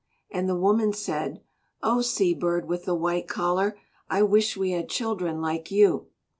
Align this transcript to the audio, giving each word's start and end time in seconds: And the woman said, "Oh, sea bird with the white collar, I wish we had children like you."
And 0.31 0.49
the 0.49 0.55
woman 0.55 0.93
said, 0.93 1.43
"Oh, 1.83 2.01
sea 2.01 2.33
bird 2.33 2.67
with 2.67 2.85
the 2.85 2.95
white 2.95 3.27
collar, 3.27 3.77
I 4.09 4.23
wish 4.23 4.57
we 4.57 4.71
had 4.71 4.89
children 4.89 5.41
like 5.41 5.69
you." 5.69 6.07